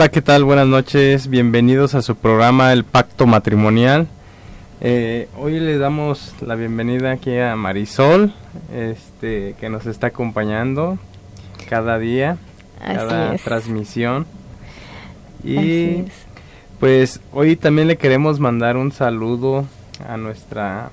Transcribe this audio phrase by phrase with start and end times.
[0.00, 0.44] Hola, ¿qué tal?
[0.44, 1.28] Buenas noches.
[1.28, 4.08] Bienvenidos a su programa El Pacto Matrimonial.
[4.80, 8.32] Eh, hoy le damos la bienvenida aquí a Marisol,
[8.74, 10.98] este, que nos está acompañando
[11.68, 12.38] cada día,
[12.82, 14.24] cada transmisión.
[15.44, 16.06] Y
[16.78, 19.66] pues hoy también le queremos mandar un saludo
[20.08, 20.92] a nuestra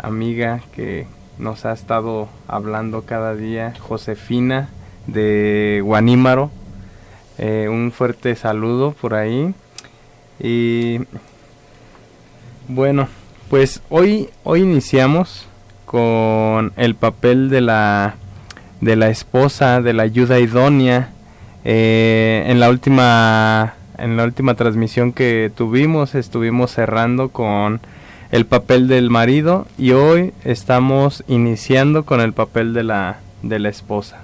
[0.00, 1.06] amiga que
[1.38, 4.70] nos ha estado hablando cada día, Josefina
[5.06, 6.50] de Guanímaro.
[7.38, 9.54] Eh, un fuerte saludo por ahí.
[10.40, 11.00] Y
[12.68, 13.08] bueno,
[13.48, 15.46] pues hoy, hoy iniciamos
[15.84, 18.16] con el papel de la,
[18.80, 21.10] de la esposa, de la ayuda idónea.
[21.64, 27.80] Eh, en la última en la última transmisión que tuvimos estuvimos cerrando con
[28.30, 33.68] el papel del marido y hoy estamos iniciando con el papel de la de la
[33.68, 34.20] esposa.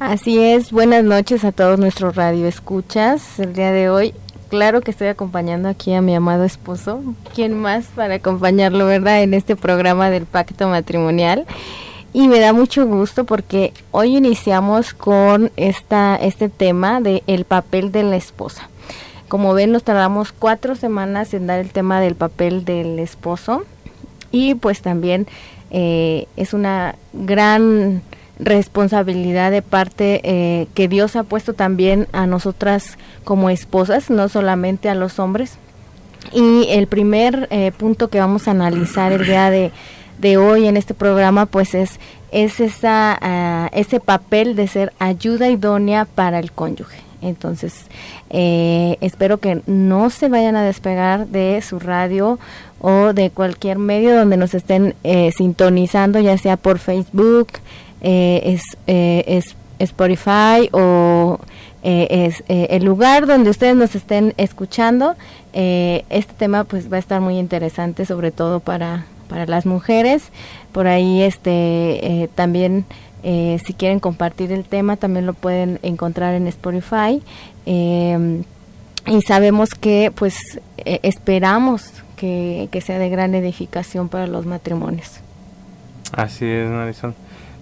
[0.00, 3.38] Así es, buenas noches a todos nuestros radioescuchas.
[3.38, 4.12] El día de hoy,
[4.48, 7.00] claro que estoy acompañando aquí a mi amado esposo.
[7.32, 11.46] ¿Quién más para acompañarlo, verdad, en este programa del pacto matrimonial?
[12.12, 17.92] Y me da mucho gusto porque hoy iniciamos con esta, este tema de el papel
[17.92, 18.68] de la esposa.
[19.28, 23.64] Como ven, nos tardamos cuatro semanas en dar el tema del papel del esposo
[24.32, 25.28] y pues también
[25.70, 28.02] eh, es una gran
[28.38, 34.88] responsabilidad de parte eh, que Dios ha puesto también a nosotras como esposas, no solamente
[34.88, 35.56] a los hombres.
[36.32, 39.70] Y el primer eh, punto que vamos a analizar el día de,
[40.18, 42.00] de hoy en este programa, pues es,
[42.32, 46.98] es esa, ah, ese papel de ser ayuda idónea para el cónyuge.
[47.22, 47.86] Entonces,
[48.30, 52.38] eh, espero que no se vayan a despegar de su radio
[52.80, 54.94] o de cualquier medio donde nos estén
[55.34, 57.48] sintonizando, ya sea por Facebook,
[58.06, 61.40] eh, es, eh, es Spotify o
[61.82, 65.14] eh, es el lugar donde ustedes nos estén escuchando.
[65.54, 70.24] este tema pues va a estar muy interesante, sobre todo para, para las mujeres.
[70.72, 72.84] Por ahí este también
[73.22, 77.22] si quieren compartir el tema también lo pueden encontrar en Spotify.
[77.64, 85.20] y sabemos que pues esperamos que, que sea de gran edificación para los matrimonios.
[86.12, 87.14] Así es, Marisol.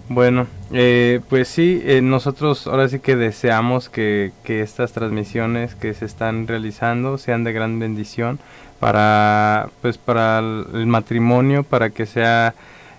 [0.09, 6.05] Bueno, eh, pues sí, eh, nosotros ahora sí que deseamos que, estas transmisiones que se
[6.05, 8.39] están realizando sean de gran bendición
[8.81, 12.53] para, pues para el, matrimonio, para que sea,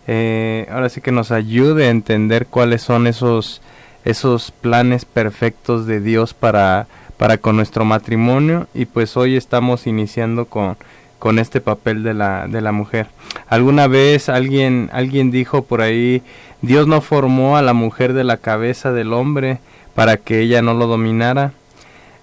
[0.06, 3.60] eh, ahora sí que nos ayude a entender cuáles son esos,
[4.06, 6.86] esos planes perfectos de Dios para,
[7.18, 10.78] para con nuestro matrimonio y pues hoy estamos iniciando con,
[11.18, 13.08] con este papel de la, de la mujer.
[13.48, 16.22] Alguna vez alguien, alguien dijo por ahí,
[16.64, 19.58] Dios no formó a la mujer de la cabeza del hombre
[19.94, 21.52] para que ella no lo dominara,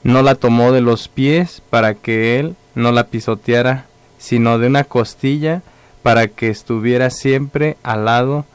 [0.03, 3.85] no la tomó de los pies para que él no la pisoteara,
[4.17, 5.61] sino de una costilla
[6.01, 8.45] para que estuviera siempre al lado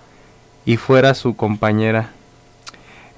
[0.65, 2.11] y fuera su compañera.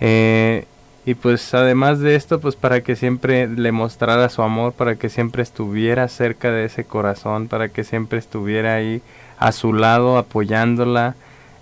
[0.00, 0.66] Eh,
[1.06, 5.08] y pues además de esto, pues para que siempre le mostrara su amor, para que
[5.08, 9.00] siempre estuviera cerca de ese corazón, para que siempre estuviera ahí
[9.38, 11.14] a su lado apoyándola,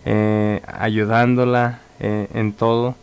[0.07, 2.95] eh, ayudándola eh, en todo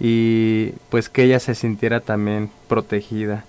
[0.00, 3.44] y pues que ella se sintiera también protegida.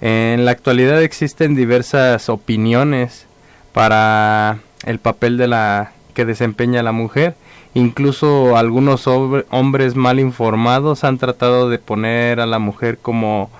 [0.00, 3.26] En la actualidad existen diversas opiniones
[3.72, 7.34] para el papel de la que desempeña la mujer.
[7.74, 13.50] Incluso algunos hombres mal informados han tratado de poner a la mujer como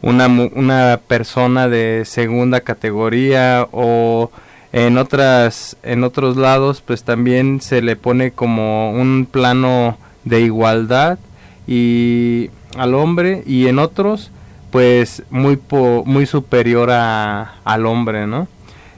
[0.00, 4.30] una, una persona de segunda categoría o
[4.72, 11.18] en otras en otros lados pues también se le pone como un plano de igualdad
[11.66, 14.30] y al hombre y en otros
[14.70, 15.58] pues muy
[16.04, 18.46] muy superior a, al hombre no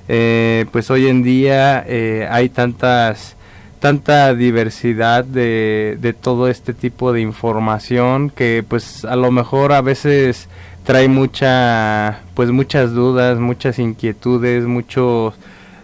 [0.09, 3.37] eh, pues hoy en día eh, hay tantas
[3.79, 9.81] tanta diversidad de, de todo este tipo de información que pues a lo mejor a
[9.83, 10.49] veces
[10.85, 15.35] trae mucha pues muchas dudas muchas inquietudes muchos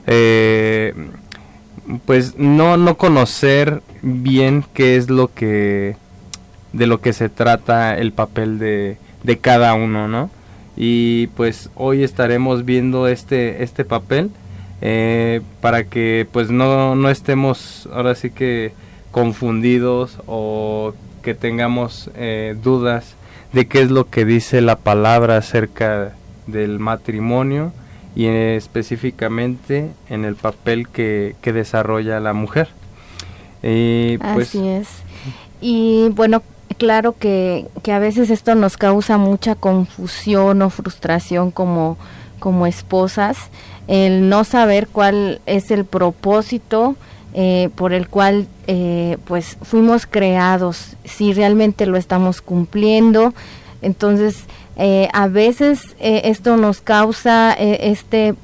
[0.07, 0.95] eh,
[2.05, 5.97] pues no, no conocer bien qué es lo que
[6.73, 10.31] de lo que se trata el papel de, de cada uno, ¿no?
[10.77, 14.31] Y pues hoy estaremos viendo este, este papel
[14.83, 18.73] eh, para que pues no, no estemos ahora sí que
[19.11, 20.93] confundidos o
[21.23, 23.15] que tengamos eh, dudas
[23.55, 26.13] de qué es lo que dice la palabra acerca
[26.47, 27.73] del matrimonio
[28.17, 32.69] y específicamente en el papel que, desarrolla la mujer.
[33.61, 34.89] pues, Así es.
[35.61, 36.43] Y bueno,
[36.79, 41.99] claro que, que a veces esto nos causa mucha confusión o frustración como,
[42.41, 43.37] como esposas,
[43.87, 46.97] el no saber cuál es el propósito
[47.39, 53.35] eh, por el cual eh, pues fuimos creados, si realmente lo estamos cumpliendo.
[53.83, 54.45] Entonces,
[54.77, 58.35] eh, a veces esto nos causa este,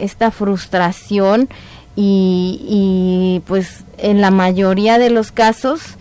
[0.00, 1.48] esta frustración
[1.96, 5.96] y, y, pues en la mayoría de los casos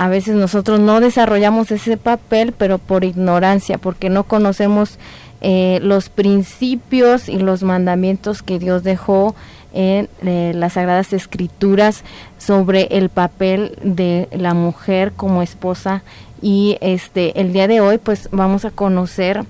[0.00, 4.98] a veces nosotros no desarrollamos ese papel, pero por ignorancia, porque no conocemos
[5.40, 9.34] eh, los principios y los mandamientos que Dios dejó
[9.72, 12.02] en eh, las Sagradas Escrituras
[12.38, 16.02] sobre el papel de la mujer como esposa.
[16.42, 19.44] Y este el día de hoy pues vamos a conocer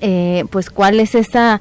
[0.00, 1.60] eh, pues cuál es esa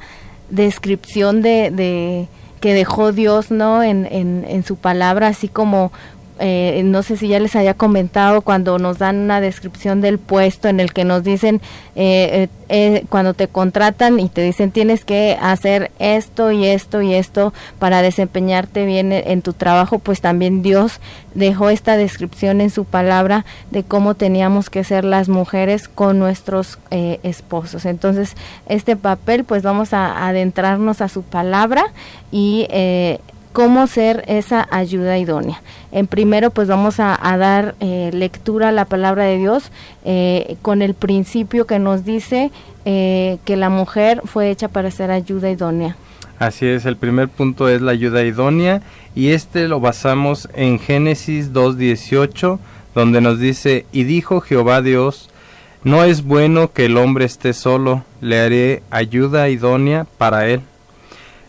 [0.49, 2.27] descripción de, de
[2.59, 5.91] que dejó Dios no en, en, en su palabra así como
[6.39, 10.67] eh, no sé si ya les había comentado cuando nos dan una descripción del puesto
[10.67, 11.61] en el que nos dicen
[11.95, 17.13] eh, eh, cuando te contratan y te dicen tienes que hacer esto y esto y
[17.13, 20.99] esto para desempeñarte bien en tu trabajo pues también Dios
[21.35, 26.79] dejó esta descripción en su palabra de cómo teníamos que ser las mujeres con nuestros
[26.91, 27.85] esposos.
[27.85, 28.35] Entonces
[28.67, 31.85] este papel pues vamos a adentrarnos a su palabra
[32.31, 32.67] y
[33.53, 35.61] cómo ser esa ayuda idónea.
[35.91, 39.71] En primero, pues vamos a, dar eh, lectura a la palabra de Dios
[40.03, 42.51] eh, con el principio que nos dice
[42.85, 45.95] eh, que la mujer fue hecha para ser ayuda idónea.
[46.39, 48.81] Así es, el primer punto es la ayuda idónea
[49.15, 52.59] y este lo basamos en Génesis 2.18,
[52.95, 55.29] donde nos dice, y dijo Jehová Dios,
[55.83, 60.61] no es bueno que el hombre esté solo, le haré ayuda idónea para él.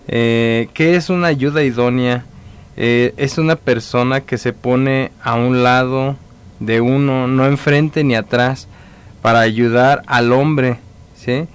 [0.09, 2.25] Eh, ¿Qué es una ayuda idónea?
[2.77, 6.17] Eh, es una persona que se pone a un lado
[6.61, 8.69] de uno, no enfrente ni atrás,
[9.23, 10.79] para ayudar al hombre,
[11.17, 11.47] ¿sí?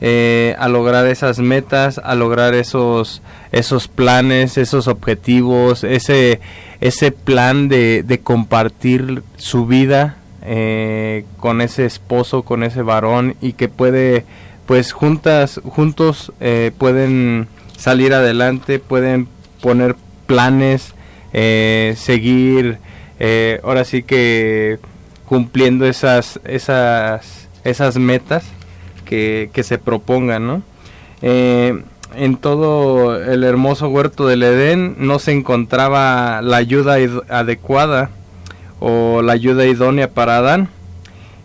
[0.00, 3.22] Eh, a lograr esas metas, a lograr esos,
[3.52, 6.40] esos planes, esos objetivos, ese,
[6.80, 13.52] ese plan de, de compartir su vida eh, con ese esposo, con ese varón y
[13.52, 14.24] que puede,
[14.66, 16.32] pues juntas, juntos
[16.76, 17.48] pueden
[17.84, 19.28] salir adelante, pueden
[19.60, 19.94] poner
[20.24, 20.94] planes,
[21.34, 22.78] eh, seguir,
[23.20, 24.78] eh, ahora sí que
[25.26, 28.46] cumpliendo esas, esas, esas metas
[29.04, 30.62] que, que se propongan, ¿no?
[31.20, 31.82] Eh,
[32.16, 36.96] en todo el hermoso huerto del Edén no se encontraba la ayuda
[37.28, 38.08] adecuada
[38.80, 40.70] o la ayuda idónea para Adán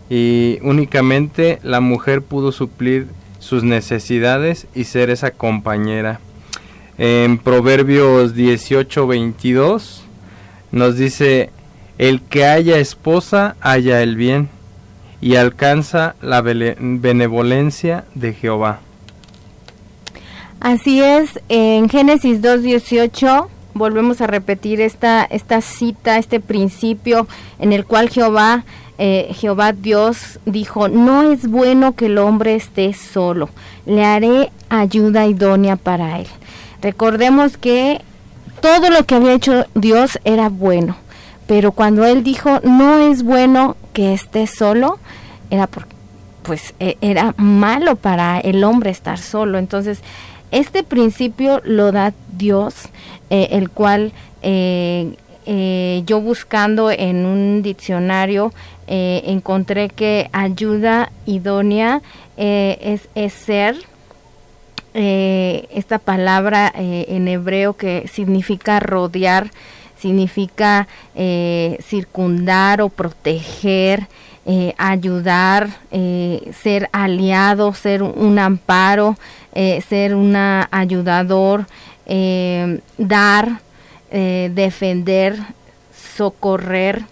[0.08, 3.08] y únicamente la mujer pudo suplir
[3.40, 6.18] sus necesidades y ser esa compañera.
[7.02, 10.02] En Proverbios 18, 22
[10.70, 11.48] nos dice,
[11.96, 14.50] el que haya esposa haya el bien
[15.22, 18.80] y alcanza la benevolencia de Jehová.
[20.60, 25.26] Así es, en Génesis 2.18 volvemos a repetir esta,
[25.62, 27.26] cita, este principio
[27.58, 28.66] en el cual Jehová
[28.98, 33.48] eh, Jehová Dios dijo, no es bueno que el hombre esté solo,
[33.86, 36.26] le haré ayuda idónea para él.
[36.82, 38.00] Recordemos que
[38.60, 40.96] todo lo que había hecho Dios era bueno,
[41.46, 44.98] pero cuando él dijo, no es bueno que esté solo,
[45.50, 45.94] era porque
[46.42, 49.58] pues e, era malo para el hombre estar solo.
[49.58, 50.00] Entonces,
[50.50, 52.74] este principio lo da Dios,
[53.30, 55.14] eh, el cual eh,
[55.46, 58.52] eh, yo buscando en un diccionario
[58.86, 62.02] eh, encontré que ayuda idónea
[62.36, 63.76] es, ser,
[64.92, 69.50] esta palabra en hebreo que significa rodear,
[69.96, 70.88] significa
[71.82, 74.08] circundar o proteger,
[74.78, 79.16] ayudar, ser aliado, ser un amparo,
[79.88, 81.66] ser un ayudador,
[82.98, 83.60] dar,
[84.10, 85.38] eh, defender,
[86.16, 87.04] socorrer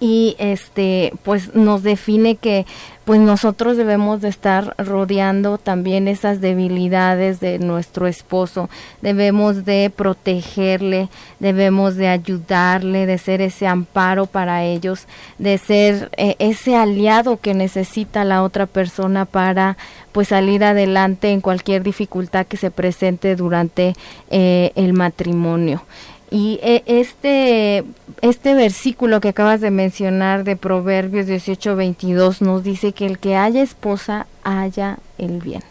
[0.00, 2.66] y este pues nos define que
[3.04, 8.70] pues nosotros debemos de estar rodeando también esas debilidades de nuestro esposo,
[9.02, 11.08] debemos de protegerle,
[11.40, 15.06] debemos de ayudarle, de ser ese amparo para ellos,
[15.38, 19.76] de ser eh, ese aliado que necesita la otra persona para
[20.12, 23.94] pues salir adelante en cualquier dificultad que se presente durante
[24.30, 25.82] eh, el matrimonio.
[26.30, 27.84] Y eh, este,
[28.22, 33.36] este versículo que acabas de mencionar de Proverbios 18, 22 nos dice que el que
[33.36, 35.62] haya esposa haya el bien.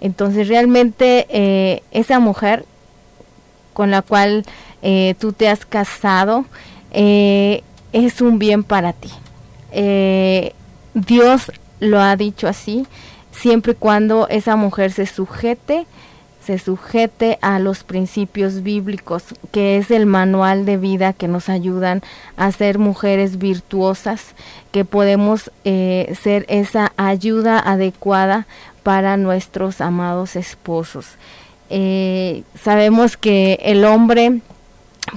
[0.00, 2.64] Entonces realmente eh, esa mujer
[3.72, 4.44] con la cual
[4.82, 6.46] eh, tú te has casado,
[6.92, 9.10] es un bien para ti.
[9.72, 10.54] Eh,
[10.94, 12.86] Dios lo ha dicho así,
[13.30, 15.86] siempre y cuando esa mujer se sujete
[16.46, 22.02] se sujete a los principios bíblicos, que es el manual de vida que nos ayudan
[22.36, 24.36] a ser mujeres virtuosas,
[24.70, 28.46] que podemos eh, ser esa ayuda adecuada
[28.84, 31.06] para nuestros amados esposos.
[31.68, 34.40] Eh, sabemos que el hombre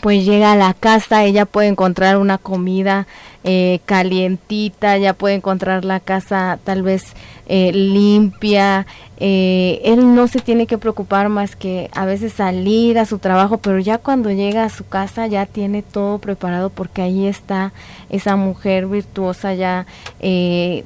[0.01, 3.05] pues llega a la casa, ella puede encontrar una comida
[3.43, 7.13] eh, calientita, ya puede encontrar la casa tal vez
[7.49, 8.87] eh, limpia,
[9.19, 13.57] eh, él no se tiene que preocupar más que a veces salir a su trabajo,
[13.57, 17.73] pero ya cuando llega a su casa ya tiene todo preparado porque ahí está
[18.09, 19.85] esa mujer virtuosa ya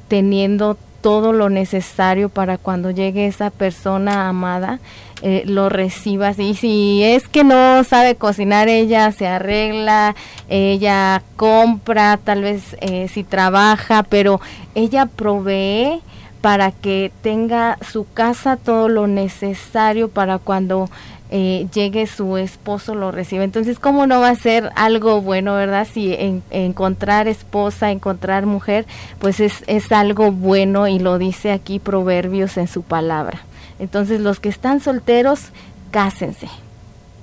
[0.08, 4.80] teniendo todo lo necesario para cuando llegue esa persona amada
[5.20, 10.14] eh, lo recibas y si es que no sabe cocinar ella se arregla
[10.48, 14.40] ella compra tal vez eh, si trabaja pero
[14.74, 16.00] ella provee
[16.44, 20.90] para que tenga su casa todo lo necesario para cuando
[21.30, 23.44] eh, llegue su esposo lo recibe.
[23.44, 25.88] Entonces, ¿cómo no va a ser algo bueno, verdad?
[25.90, 26.14] Si
[26.50, 28.84] encontrar esposa, encontrar mujer,
[29.20, 33.40] pues es, es algo bueno y lo dice aquí Proverbios en su palabra.
[33.78, 35.44] Entonces los que están solteros,
[35.92, 36.50] cásense.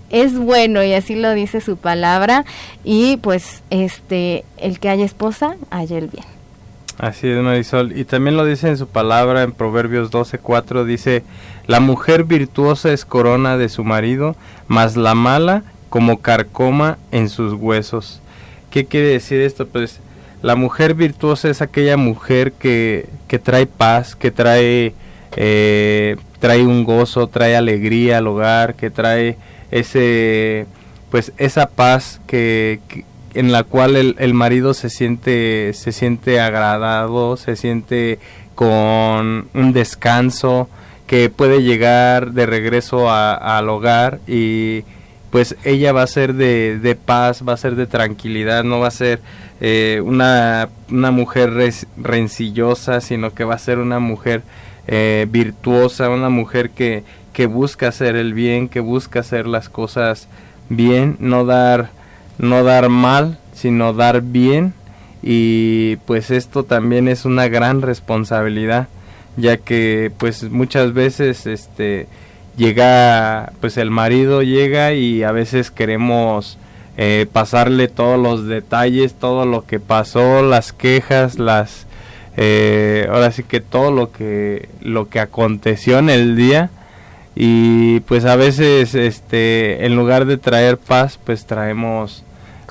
[0.09, 2.43] Es bueno y así lo dice su palabra
[2.83, 6.40] y pues este el que haya esposa, haya el bien.
[7.01, 7.97] Así es, Marisol.
[7.97, 11.23] Y también lo dice en su palabra en Proverbios 12:4 dice,
[11.65, 14.35] "La mujer virtuosa es corona de su marido,
[14.67, 18.21] mas la mala como carcoma en sus huesos."
[18.69, 19.65] ¿Qué quiere decir esto?
[19.67, 19.99] Pues
[20.43, 24.93] la mujer virtuosa es aquella mujer que, que trae paz, que trae
[25.35, 29.37] eh, trae un gozo, trae alegría al hogar, que trae
[29.71, 30.67] ese
[31.09, 32.79] pues esa paz que,
[33.33, 38.19] en la cual el, marido se siente se siente agradado, se siente
[38.55, 40.69] con un descanso,
[41.07, 44.83] que puede llegar de regreso al hogar y
[45.29, 48.91] pues ella va a ser de, paz, va a ser de tranquilidad, no va a
[48.91, 49.19] ser
[49.59, 51.51] eh, una, una mujer
[51.97, 54.43] rencillosa, sino que va a ser una mujer
[54.87, 60.27] eh, virtuosa, una mujer que, que busca hacer el bien, que busca hacer las cosas
[60.69, 61.91] bien, no dar,
[62.41, 64.73] no dar mal, sino dar bien.
[65.23, 68.87] Y pues esto también es una gran responsabilidad,
[69.37, 72.07] ya que pues muchas veces este
[72.57, 76.57] llega, pues el marido llega y a veces queremos
[76.97, 81.85] eh, pasarle todos los detalles, todo lo que pasó, las quejas, las
[82.35, 86.69] eh, ahora sí que todo lo que lo que aconteció en el día
[87.35, 92.23] y pues a veces este en lugar de traer paz pues traemos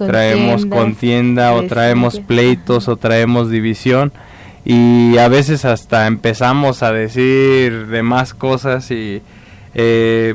[0.06, 4.12] traemos contienda o traemos pleitos o traemos división
[4.64, 9.22] y a veces hasta empezamos a decir de más cosas y
[9.74, 10.34] eh,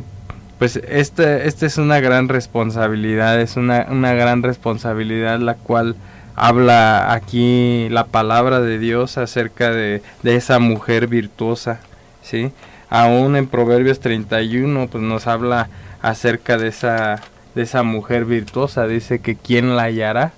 [0.58, 5.96] pues esta este es una gran responsabilidad es una, una gran responsabilidad la cual
[6.36, 11.80] habla aquí la palabra de Dios acerca de, esa mujer virtuosa,
[12.22, 12.52] ¿sí?
[12.90, 15.70] Aún en Proverbios 31 pues nos habla
[16.02, 17.22] acerca de esa,
[17.56, 20.34] de esa mujer virtuosa, dice que quién la hallará,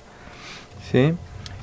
[0.92, 1.14] ¿sí?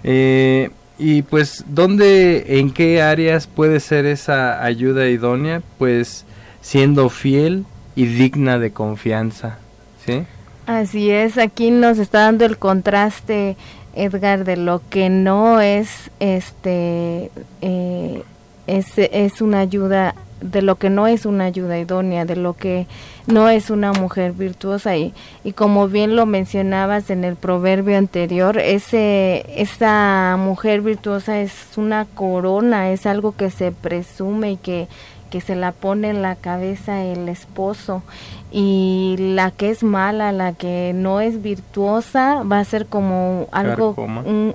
[0.02, 5.62] Eh, y pues, ¿dónde, en qué áreas puede ser esa ayuda idónea?
[5.78, 6.24] Pues
[6.60, 7.64] siendo fiel
[7.96, 9.58] y digna de confianza,
[10.04, 10.24] ¿sí?
[10.66, 13.56] Así es, aquí nos está dando el contraste
[13.94, 17.30] Edgar, de lo que no es, este,
[17.60, 18.22] eh,
[18.66, 22.86] es, es una ayuda, de lo que no es una ayuda idónea, de lo que
[23.26, 24.96] no es una mujer virtuosa.
[24.96, 31.52] Y, y como bien lo mencionabas en el proverbio anterior, ese, esa mujer virtuosa es
[31.76, 34.88] una corona, es algo que se presume y que
[35.34, 38.04] que se la pone en la cabeza el esposo
[38.52, 43.96] y la que es mala, la que no es virtuosa, va a ser como algo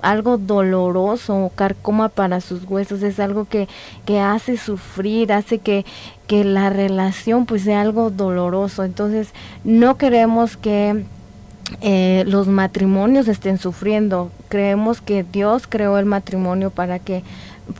[0.01, 3.67] algo doloroso, carcoma para sus huesos, es algo que,
[4.05, 5.85] que hace sufrir, hace que,
[6.27, 8.85] que la relación pues sea algo doloroso.
[8.85, 9.33] Entonces,
[9.65, 11.03] no queremos que
[11.81, 14.31] eh, los matrimonios estén sufriendo.
[14.47, 17.21] Creemos que Dios creó el matrimonio para que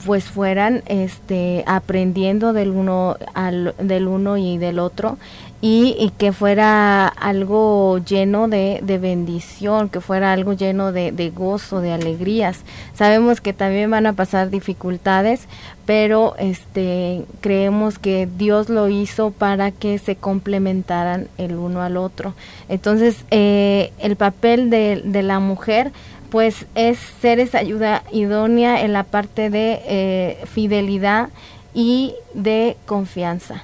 [0.06, 5.18] pues fueran este aprendiendo del uno al, del uno y del otro
[5.62, 11.82] y, que fuera algo lleno de, de, bendición, que fuera algo lleno de, de, gozo,
[11.82, 12.62] de alegrías.
[12.94, 15.48] Sabemos que también van a pasar dificultades,
[15.86, 22.36] pero este creemos que Dios lo hizo para que se complementaran el uno al otro.
[22.70, 25.92] Entonces, eh, el papel de, de la mujer
[26.30, 31.30] pues es ser esa ayuda idónea en la parte de eh, fidelidad
[31.74, 33.64] y de confianza.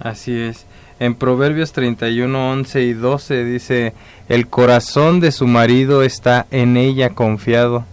[0.00, 0.66] Así es.
[1.00, 3.94] En Proverbios 31, 11 y 12 dice,
[4.28, 7.84] el corazón de su marido está en ella confiado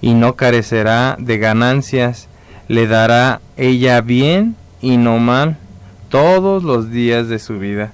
[0.00, 2.28] y no carecerá de ganancias,
[2.68, 5.58] le dará ella bien y no mal
[6.08, 7.92] todos los días de su vida.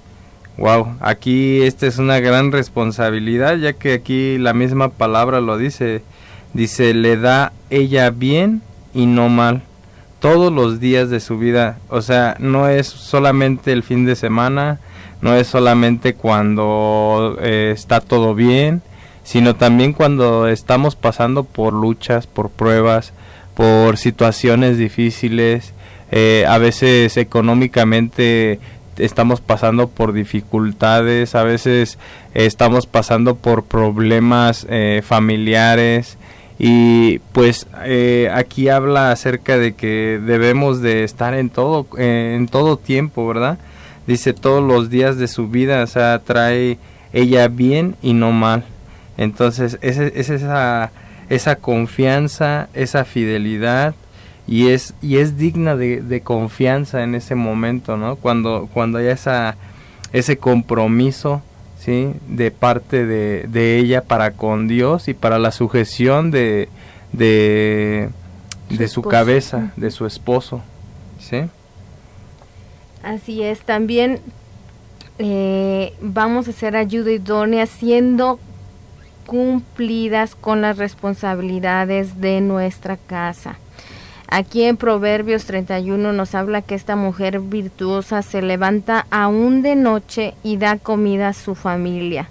[0.56, 6.02] Wow, aquí esta es una gran responsabilidad, ya que aquí la misma palabra lo dice.
[6.52, 8.60] Dice, le da ella bien
[8.92, 9.62] y no mal
[10.20, 11.78] todos los días de su vida.
[11.88, 14.78] O sea, no es solamente el fin de semana,
[15.22, 18.82] no es solamente cuando eh, está todo bien,
[19.24, 23.12] sino también cuando estamos pasando por luchas, por pruebas,
[23.54, 25.72] por situaciones difíciles,
[26.12, 28.60] eh, a veces económicamente
[29.04, 31.98] estamos pasando por dificultades, a veces
[32.34, 36.18] estamos pasando por problemas eh, familiares
[36.58, 42.76] y pues eh, aquí habla acerca de que debemos de estar en todo en todo
[42.76, 43.58] tiempo, ¿verdad?
[44.06, 46.78] Dice todos los días de su vida, o sea, trae
[47.12, 48.64] ella bien y no mal.
[49.16, 50.92] Entonces, es, es esa
[51.30, 53.94] esa confianza, esa fidelidad
[54.50, 59.56] y es y es digna de, confianza en ese momento no cuando cuando hay esa
[60.12, 61.40] ese compromiso
[61.78, 66.68] sí de parte de, de ella para con Dios y para la sujeción de
[67.12, 68.10] de,
[68.68, 70.62] de su, cabeza de su esposo
[71.20, 71.42] sí
[73.04, 74.20] así es también
[75.20, 78.40] eh, vamos a hacer ayuda idónea siendo
[79.26, 83.58] cumplidas con las responsabilidades de nuestra casa
[84.32, 90.34] Aquí en Proverbios 31 nos habla que esta mujer virtuosa se levanta aún de noche
[90.44, 92.28] y da comida a su familia,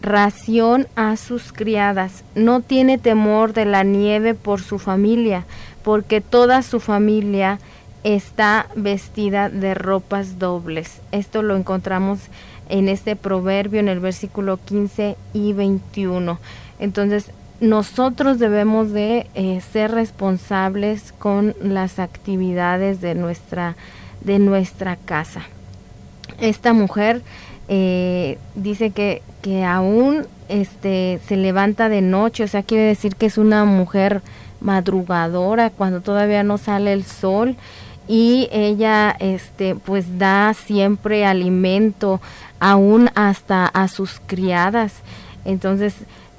[0.00, 5.44] ración a sus criadas, no tiene temor de la nieve por su familia,
[5.82, 7.58] porque toda su familia
[8.04, 11.00] está vestida de ropas dobles.
[11.10, 12.20] Esto lo encontramos
[12.68, 16.38] en este proverbio en el versículo 15 y 21.
[16.78, 23.76] Entonces, nosotros debemos de eh, ser responsables con las actividades de nuestra
[24.20, 25.42] de nuestra casa.
[26.40, 27.22] Esta mujer
[27.68, 33.26] eh, dice que, que aún este se levanta de noche o sea quiere decir que
[33.26, 34.22] es una mujer
[34.60, 37.54] madrugadora cuando todavía no sale el sol
[38.08, 42.20] y ella este pues da siempre alimento
[42.58, 44.94] aún hasta a sus criadas.
[45.44, 45.94] Entonces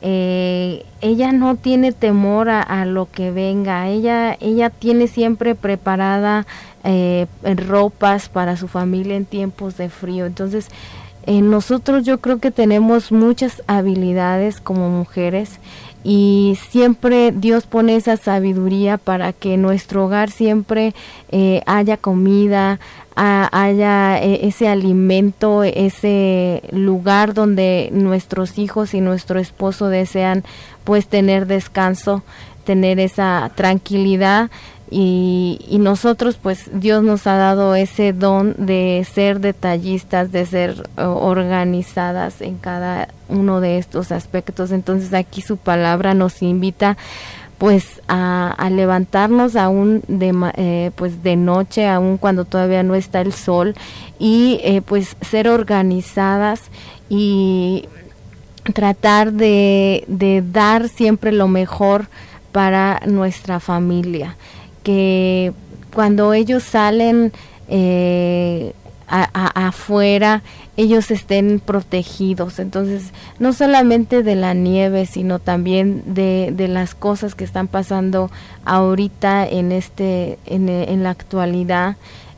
[0.06, 6.46] eh, ella no tiene temor a, lo que venga, ella, ella tiene siempre preparada
[6.84, 10.26] eh, ropas para su familia en tiempos de frío.
[10.26, 10.68] Entonces,
[11.26, 15.62] eh, nosotros yo creo que tenemos muchas habilidades como mujeres
[16.04, 20.94] y siempre Dios pone esa sabiduría para que nuestro hogar siempre
[21.32, 22.80] eh, haya comida,
[23.16, 30.44] haya eh, ese alimento, ese lugar donde nuestros hijos y nuestro esposo desean
[30.84, 32.24] pues tener descanso,
[32.66, 34.50] tener esa tranquilidad
[34.96, 42.42] y, nosotros pues Dios nos ha dado ese don de ser detallistas, de ser organizadas
[42.42, 44.72] en cada uno de estos aspectos.
[44.72, 46.96] Entonces aquí su palabra nos invita
[47.58, 53.34] pues a, levantarnos aún de eh, pues de noche aún cuando todavía no está el
[53.34, 53.74] sol
[54.20, 56.62] y eh, pues ser organizadas
[57.10, 57.90] y
[58.74, 62.08] tratar de dar siempre lo mejor
[62.52, 64.38] para nuestra familia
[64.84, 65.54] que
[65.94, 67.32] cuando ellos salen
[67.68, 68.74] eh,
[69.08, 70.42] afuera,
[70.76, 72.60] ellos estén protegidos.
[72.60, 78.32] Entonces, no solamente de la nieve, sino también de, de las cosas que están pasando
[78.66, 81.96] ahorita en, este, en, en la actualidad.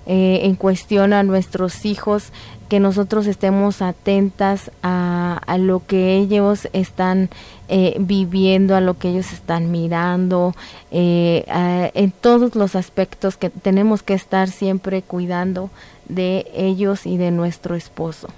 [0.08, 2.32] Eh, en cuestión a nuestros hijos,
[2.68, 7.30] que nosotros estemos atentas a, lo que ellos están
[7.68, 10.54] eh, viviendo, a lo que ellos están mirando,
[10.92, 11.46] eh,
[11.94, 15.70] en todos los aspectos que tenemos que estar siempre cuidando
[16.10, 18.30] de ellos y de nuestro esposo.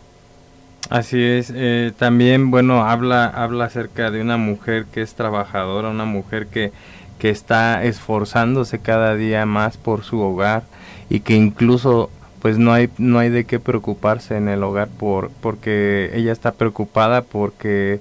[0.90, 1.54] Así es,
[1.98, 6.72] también, bueno, habla, habla acerca de una mujer que es trabajadora, una mujer que,
[7.20, 10.64] que está esforzándose cada día más por su hogar,
[11.10, 12.10] y que incluso
[12.48, 16.54] pues no hay no hay de qué preocuparse en el hogar por porque ella está
[16.54, 18.00] preocupada porque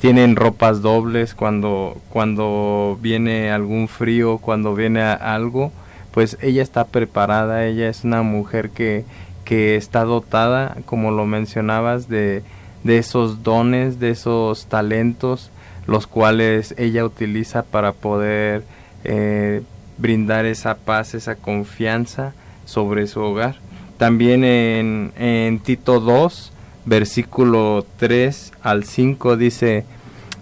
[0.00, 5.72] tienen ropas dobles cuando cuando viene algún frío cuando viene algo
[6.12, 9.04] pues ella está preparada ella es una mujer que
[9.44, 12.44] que está dotada como lo mencionabas de
[12.84, 15.50] de esos dones de esos talentos
[15.88, 18.62] los cuales ella utiliza para poder
[19.02, 19.60] eh,
[19.96, 22.32] brindar esa paz, esa confianza
[22.64, 23.56] sobre su hogar.
[23.98, 26.52] También en, Tito 2,
[26.86, 29.84] versículo 3 al 5 dice,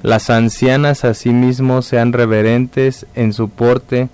[0.02, 4.10] las ancianas asimismo sean reverentes en su porte,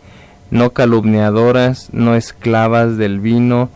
[0.50, 3.68] no calumniadoras, no esclavas del vino,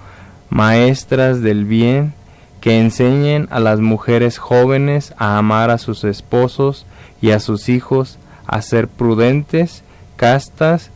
[0.50, 2.14] maestras del bien,
[2.60, 6.86] que enseñen a las mujeres jóvenes a amar a sus esposos
[7.20, 9.82] y a sus hijos, a ser prudentes,
[10.16, 10.90] castas,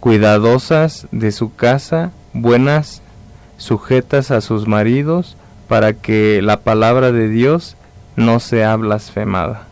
[0.00, 3.02] cuidadosas de su casa, buenas,
[3.58, 5.36] sujetas a sus maridos,
[5.68, 7.76] para que la palabra de Dios
[8.16, 9.66] no sea blasfemada.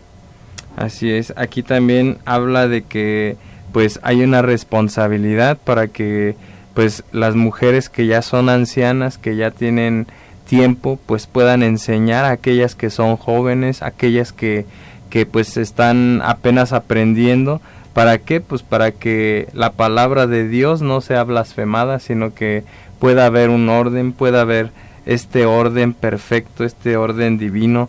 [0.77, 3.38] Así es, aquí también habla de que
[3.72, 6.37] pues hay una responsabilidad para que
[6.75, 10.07] pues las mujeres que ya son ancianas, que ya tienen
[10.46, 14.66] tiempo, pues puedan enseñar a aquellas que son jóvenes, aquellas que,
[15.09, 17.62] que pues están apenas aprendiendo,
[17.94, 18.42] ¿para qué?
[18.42, 22.64] Pues para que la palabra de Dios no sea blasfemada, sino que
[22.98, 24.70] pueda haber un orden, pueda haber
[25.06, 27.88] este orden perfecto, este orden divino.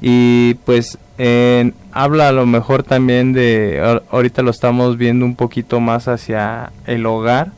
[0.00, 0.98] Y pues
[1.92, 7.06] habla a lo mejor también de, ahorita lo estamos viendo un poquito más hacia el
[7.06, 7.50] hogar,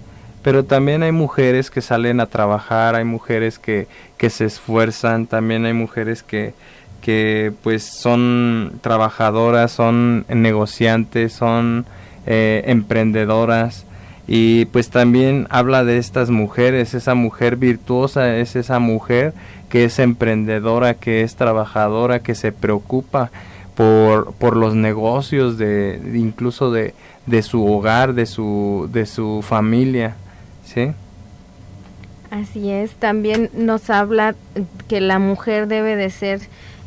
[0.43, 3.87] pero también hay mujeres que salen a trabajar, hay mujeres que,
[4.17, 6.55] que se esfuerzan, también hay mujeres que,
[7.03, 11.85] que pues son trabajadoras, son negociantes, son
[12.27, 13.85] eh, emprendedoras,
[14.33, 19.35] y pues también habla de estas mujeres, esa mujer virtuosa es esa mujer
[19.69, 23.33] que es emprendedora, que es trabajadora, que se preocupa
[23.75, 26.95] por, por los negocios de, incluso de,
[27.27, 30.15] de su hogar, de su, de su familia,
[30.65, 30.93] ¿sí?
[32.31, 34.37] Así es, también nos habla
[34.87, 36.41] que la mujer debe de ser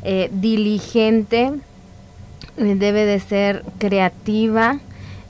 [0.04, 1.52] eh, diligente,
[2.56, 4.80] debe de ser creativa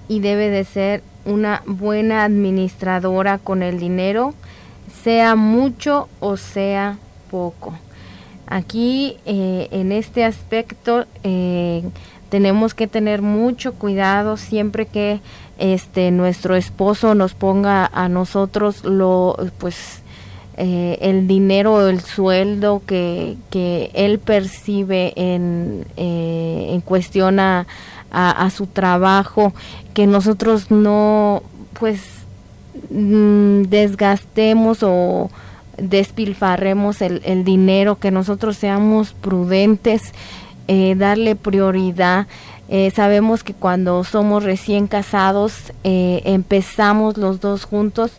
[0.07, 4.33] y debe de ser una buena administradora con el dinero,
[5.03, 6.97] sea mucho o sea
[7.29, 7.73] poco.
[8.47, 11.83] Aquí eh, en este aspecto eh,
[12.29, 15.21] tenemos que tener mucho cuidado siempre que
[15.57, 20.01] este nuestro esposo nos ponga a nosotros lo pues
[20.57, 27.65] eh, el dinero el sueldo que, que él percibe en, en cuestión a,
[28.13, 29.53] a, su trabajo,
[29.93, 31.43] que nosotros no
[31.79, 32.01] pues
[32.91, 35.29] mm, desgastemos o
[35.77, 40.13] despilfarremos el, dinero, que nosotros seamos prudentes,
[40.67, 42.27] eh, darle prioridad.
[42.69, 48.11] Eh, sabemos que cuando somos recién casados eh, empezamos los dos juntos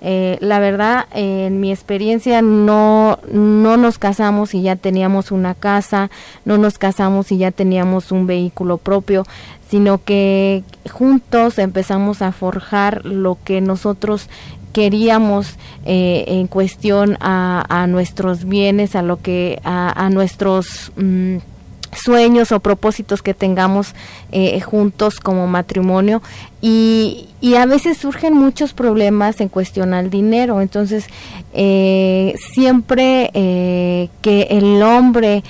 [0.00, 6.10] eh, la verdad, en mi experiencia no, no nos casamos y ya teníamos una casa,
[6.44, 9.26] no nos casamos y ya teníamos un vehículo propio,
[9.68, 14.28] sino que juntos empezamos a forjar lo que nosotros
[14.72, 21.38] queríamos eh, en cuestión a, a, nuestros bienes, a lo que a, a nuestros mm,
[21.92, 23.94] sueños o propósitos que tengamos
[24.32, 26.22] eh, juntos como matrimonio.
[26.62, 30.60] Y, y, a veces surgen muchos problemas en cuestión al dinero.
[30.60, 31.06] Entonces
[31.54, 35.42] eh, siempre eh, que el hombre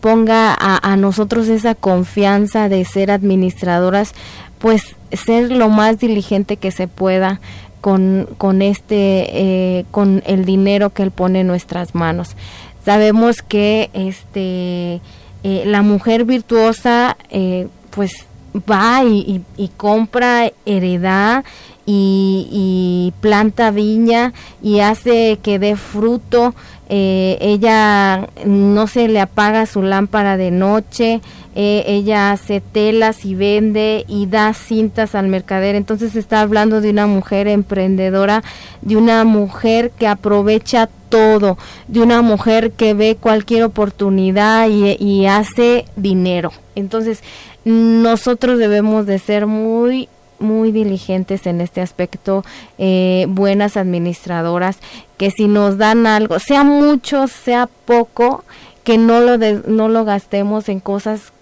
[0.00, 4.14] ponga a, nosotros esa confianza de ser administradoras
[4.58, 7.40] pues ser lo más diligente que se pueda
[7.80, 12.36] con, con este con el dinero que él pone en nuestras manos.
[12.84, 15.00] Sabemos que este
[15.46, 19.42] eh, la mujer virtuosa eh, pues va y,
[19.76, 21.44] compra heredad
[21.84, 26.54] y, planta viña y hace que dé fruto.
[26.88, 31.20] Eh, ella no se le apaga su lámpara de noche,
[31.54, 35.74] ella hace telas y vende y da cintas al mercader.
[35.76, 38.42] Entonces está hablando de una mujer emprendedora,
[38.82, 45.84] de una mujer que aprovecha todo, de una mujer que ve cualquier oportunidad y, hace
[45.94, 46.50] dinero.
[46.74, 47.22] Entonces,
[47.64, 50.08] nosotros debemos de ser muy
[50.40, 52.44] muy diligentes en este aspecto,
[52.76, 54.78] eh, buenas administradoras,
[55.16, 58.44] que si nos dan algo, sea mucho, sea poco,
[58.82, 61.32] que no lo, no lo gastemos en cosas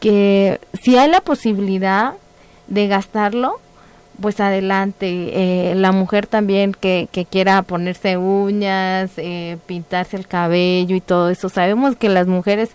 [0.00, 2.14] que si hay la posibilidad
[2.66, 3.60] de gastarlo,
[4.20, 5.70] pues adelante.
[5.70, 11.48] Eh, la mujer también que, quiera ponerse uñas, eh, pintarse el cabello y todo eso.
[11.48, 12.70] Sabemos que las mujeres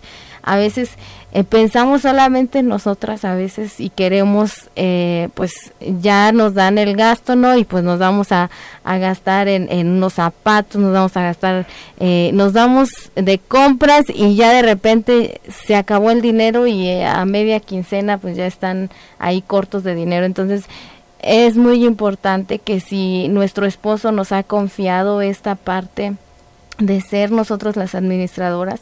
[0.46, 0.90] a veces
[1.32, 6.96] eh, pensamos solamente en nosotras a veces y queremos, eh, pues ya nos dan el
[6.96, 7.58] gasto, ¿no?
[7.58, 8.48] Y pues nos vamos a,
[8.84, 11.66] a gastar en, en, unos zapatos, nos vamos a gastar,
[11.98, 17.24] eh, nos damos de compras y ya de repente se acabó el dinero y a
[17.24, 20.24] media quincena pues ya están ahí cortos de dinero.
[20.26, 20.64] Entonces,
[21.18, 26.14] es muy importante que si nuestro esposo nos ha confiado esta parte
[26.78, 28.80] de ser nosotros las administradoras,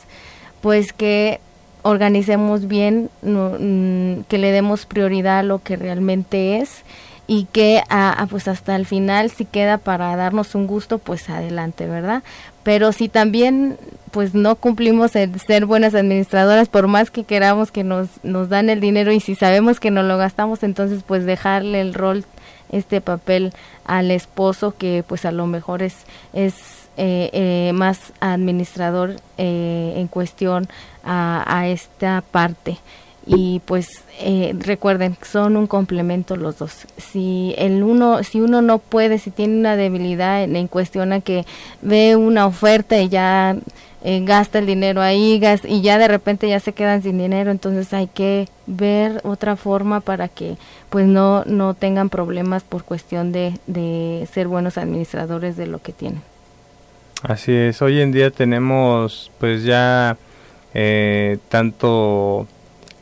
[0.61, 1.41] pues que
[1.85, 6.83] organicemos bien, mm, que le demos prioridad a lo que realmente es
[7.27, 11.87] y que a, pues hasta el final si queda para darnos un gusto pues adelante
[11.87, 12.23] verdad
[12.65, 13.79] pero si también
[14.11, 18.69] pues no cumplimos el ser buenas administradoras por más que queramos que nos nos dan
[18.69, 22.25] el dinero y si sabemos que no lo gastamos entonces pues dejarle el rol
[22.71, 23.55] este papel
[23.87, 25.97] al esposo que pues a lo mejor es
[26.35, 30.69] es eh, eh, más administrador eh, en cuestión
[31.05, 32.79] a, esta parte.
[33.27, 36.87] Y pues eh, recuerden son un complemento los dos.
[36.99, 41.21] Si el uno si uno no puede si tiene una debilidad en, en cuestión a
[41.21, 41.47] que
[41.81, 43.57] ve una oferta y ya
[44.03, 47.51] eh, gasta el dinero ahí gas, y ya de repente ya se quedan sin dinero
[47.51, 50.59] entonces hay que ver otra forma para que
[50.91, 55.93] pues no no tengan problemas por cuestión de, de ser buenos administradores de lo que
[55.93, 56.34] tienen
[57.25, 60.17] así es hoy en día tenemos pues ya
[60.75, 62.47] eh, tanto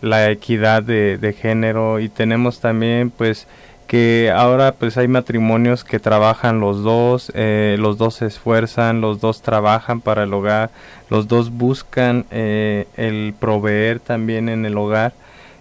[0.01, 3.47] la equidad de, género y tenemos también pues
[3.87, 9.21] que ahora pues hay matrimonios que trabajan los dos, eh, los dos se esfuerzan, los
[9.21, 10.71] dos trabajan para el hogar,
[11.11, 15.13] los dos buscan eh, el proveer también en el hogar.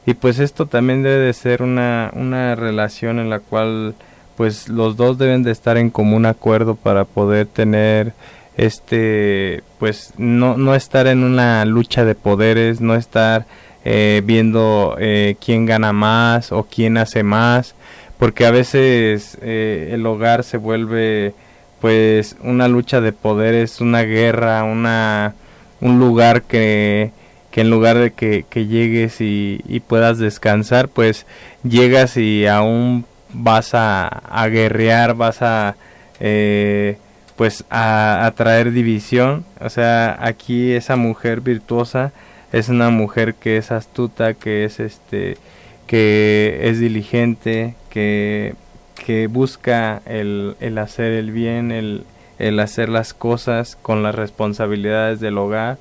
[0.06, 3.96] Y pues esto también debe de ser una, una relación en la cual
[4.38, 8.14] pues los dos deben de estar en común acuerdo para poder tener
[8.58, 13.46] este pues no, no estar en una lucha de poderes, no estar
[13.86, 17.76] eh, viendo eh, quién gana más o quién hace más,
[18.20, 21.34] porque a veces eh, el hogar se vuelve
[21.80, 25.34] pues una lucha de poderes, una guerra, una
[25.82, 27.12] un lugar que,
[27.52, 31.26] que en lugar de que, que llegues y, y, puedas descansar, pues
[31.64, 35.76] llegas y aún vas a, a guerrear, vas a
[36.20, 36.98] eh,
[37.42, 39.46] pues a, traer división.
[39.60, 42.14] O sea, aquí esa mujer virtuosa
[42.52, 45.40] es una mujer que es astuta, que es este,
[45.88, 48.54] que es diligente, que,
[48.94, 52.04] que busca el, el hacer el bien, el,
[52.38, 55.80] el hacer las cosas con las responsabilidades del hogar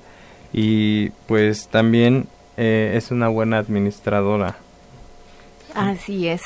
[0.55, 4.57] y pues también eh, es una buena administradora.
[5.75, 6.41] Así es.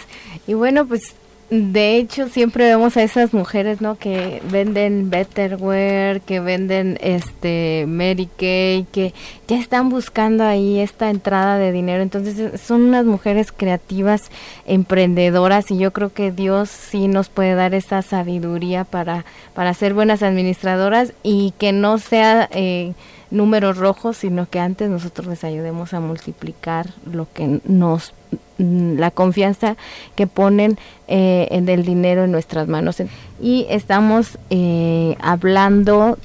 [0.48, 1.14] Y bueno, pues
[1.50, 3.96] de hecho, siempre vemos a esas mujeres, ¿no?
[3.96, 9.14] Que venden Betterware, que venden este Mary Kay, que
[9.46, 12.02] ya están buscando ahí esta entrada de dinero.
[12.02, 14.30] Entonces, son unas mujeres creativas,
[14.66, 19.94] emprendedoras y yo creo que Dios sí nos puede dar esa sabiduría para para ser
[19.94, 22.92] buenas administradoras y que no sea eh,
[23.30, 28.12] números rojos, sino que antes nosotros les ayudemos a multiplicar lo que nos
[28.58, 29.76] la confianza
[30.14, 33.02] que ponen eh, en el dinero en nuestras manos
[33.40, 36.18] y estamos eh, hablando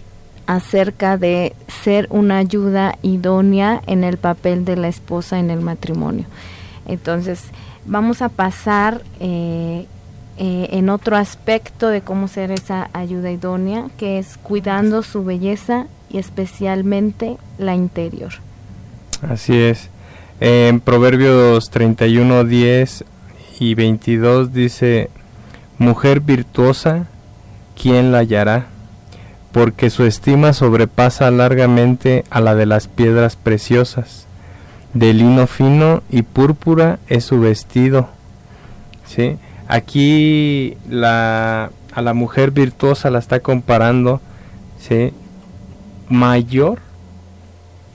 [0.45, 6.25] acerca de ser una ayuda idónea en el papel de la esposa en el matrimonio
[6.87, 7.45] entonces
[7.85, 9.85] vamos a pasar eh,
[10.41, 15.87] eh, en otro aspecto de cómo ser esa ayuda idónea, que es cuidando su belleza
[16.09, 18.31] y especialmente la interior.
[19.21, 19.89] Así es.
[20.41, 23.03] En Proverbios 31, 10
[23.59, 25.09] y 22 dice,
[25.77, 27.07] Mujer virtuosa,
[27.75, 28.67] ¿quién la hallará?
[29.51, 34.27] Porque su estima sobrepasa largamente a la de las piedras preciosas.
[34.93, 38.07] De lino fino y púrpura es su vestido.
[39.05, 39.37] ¿Sí?
[39.67, 44.21] Aquí la, a la mujer virtuosa la está comparando,
[44.79, 45.11] ¿sí?
[46.07, 46.79] Mayor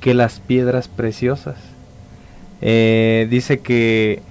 [0.01, 1.74] que las piedras preciosas.
[2.67, 4.23] Eh, dice que,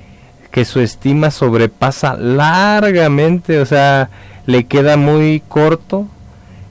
[0.52, 4.10] que su estima sobrepasa largamente, o sea,
[4.48, 6.08] le queda muy corto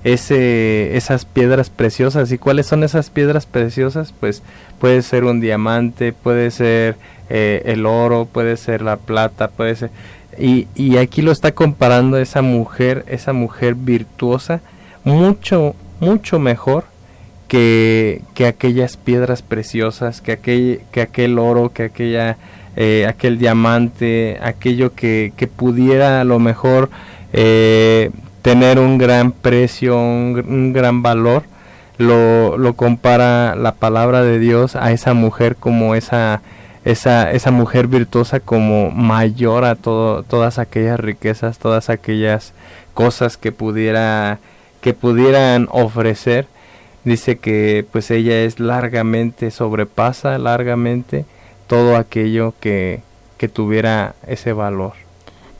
[0.02, 2.32] ese, esas piedras preciosas.
[2.32, 4.12] ¿Y cuáles son esas piedras preciosas?
[4.18, 4.42] Pues
[4.80, 6.96] puede ser un diamante, puede ser
[7.30, 9.90] eh, el oro, puede ser la plata, puede ser
[10.38, 14.60] y, y aquí lo está comparando esa mujer, esa mujer virtuosa,
[15.04, 16.84] mucho, mucho mejor
[17.52, 22.38] que, que aquellas piedras preciosas, que aquel, que aquel oro, que aquella
[22.76, 26.88] eh, aquel diamante, aquello que, que, pudiera a lo mejor
[27.34, 28.10] eh,
[28.40, 31.42] tener un gran precio, un, gran valor,
[31.98, 36.40] lo, lo, compara la palabra de Dios a esa mujer como esa,
[36.86, 42.54] esa, esa mujer virtuosa como mayor a todo, todas aquellas riquezas, todas aquellas
[42.94, 44.38] cosas que pudiera
[44.80, 46.46] que pudieran ofrecer
[47.04, 51.24] dice que pues ella es largamente sobrepasa largamente
[51.66, 53.00] todo aquello que,
[53.38, 54.92] que tuviera ese valor.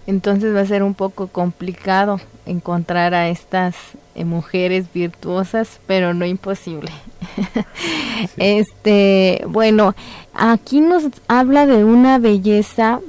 [0.06, 3.76] Entonces va a ser un poco complicado encontrar a estas
[4.14, 6.90] eh, mujeres virtuosas pero no imposible.
[8.36, 9.94] Este bueno
[10.34, 13.00] aquí nos habla de una belleza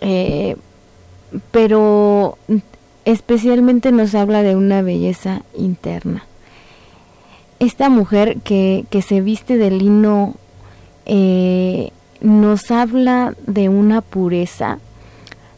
[0.00, 0.56] eh,
[1.50, 2.38] pero
[3.04, 6.24] especialmente nos habla de una belleza interna.
[7.58, 10.34] Esta mujer que, que se viste de lino
[11.06, 11.90] eh,
[12.20, 14.78] nos habla de una pureza,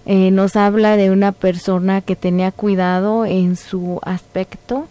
[0.06, 4.86] eh, nos habla de una persona que tenía cuidado en su aspecto.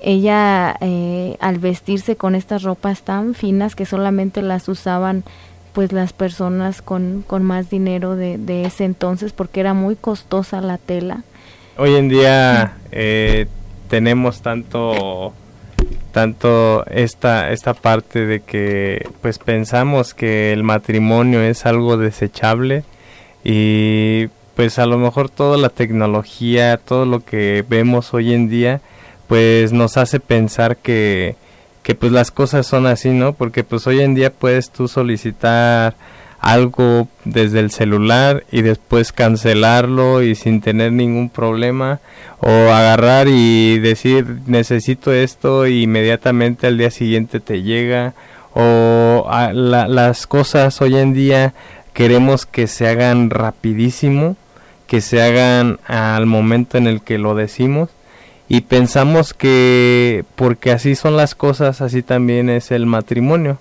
[0.00, 5.24] Ella eh, al vestirse con estas ropas tan finas que solamente las usaban
[5.72, 10.60] pues las personas con, con más dinero de, de ese entonces porque era muy costosa
[10.60, 11.22] la tela
[11.78, 13.46] hoy en día eh,
[13.88, 15.32] tenemos tanto
[16.12, 22.84] tanto esta esta parte de que pues pensamos que el matrimonio es algo desechable
[23.44, 28.80] y pues a lo mejor toda la tecnología todo lo que vemos hoy en día
[29.26, 31.36] pues nos hace pensar que
[31.82, 35.94] que pues las cosas son así no porque pues hoy en día puedes tú solicitar
[36.42, 42.00] algo desde el celular y después cancelarlo y sin tener ningún problema
[42.40, 48.14] o agarrar y decir necesito esto y inmediatamente al día siguiente te llega.
[48.54, 51.54] O las cosas hoy en día
[51.94, 54.36] queremos que se hagan rapidísimo
[54.86, 57.88] que se hagan al momento en el que lo decimos
[58.46, 63.58] y pensamos que porque así son las cosas así también es el matrimonio